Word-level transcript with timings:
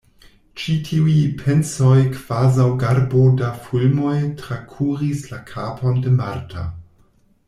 Ĉi 0.59 0.75
tiuj 0.85 1.17
pensoj 1.41 1.97
kvazaŭ 2.15 2.65
garbo 2.85 3.25
da 3.43 3.49
fulmoj 3.67 4.15
trakuris 4.43 5.23
la 5.35 5.43
kapon 5.51 6.01
de 6.07 6.15
Marta. 6.23 6.65